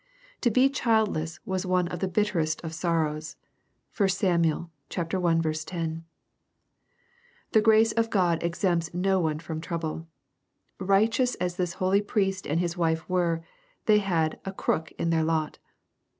To 0.41 0.49
be 0.49 0.67
childless 0.67 1.39
was 1.45 1.63
one 1.63 1.87
of 1.89 1.99
the 1.99 2.07
bitterest 2.07 2.59
of 2.63 2.73
sorrows. 2.73 3.35
(1 3.95 4.09
Sam. 4.09 4.41
i. 4.43 4.65
10.) 4.89 6.03
The 7.51 7.61
grace 7.61 7.91
of 7.91 8.09
God 8.09 8.41
exempts 8.41 8.91
no 8.95 9.19
one 9.19 9.37
from 9.37 9.61
trouble. 9.61 10.07
"Righteous" 10.79 11.35
as 11.35 11.57
this 11.57 11.73
holy 11.73 12.01
priest 12.01 12.47
and 12.47 12.59
his 12.59 12.75
wife 12.75 13.07
were, 13.07 13.43
they 13.85 13.99
had 13.99 14.39
a 14.43 14.51
"crook 14.51 14.91
in 14.93 15.11
their 15.11 15.23
lot. 15.23 15.59